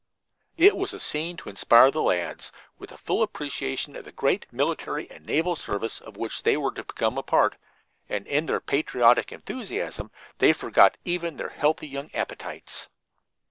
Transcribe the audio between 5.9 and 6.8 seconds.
of which they were